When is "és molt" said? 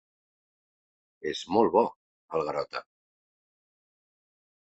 1.31-1.69